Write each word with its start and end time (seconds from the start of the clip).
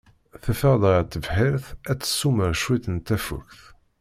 Teffeɣ-d 0.43 0.83
ɣer 0.91 1.03
tebḥirt 1.11 1.65
ad 1.91 1.99
tessumer 1.99 2.51
cwiṭ 2.61 2.85
n 2.89 2.97
tafukt. 3.07 3.61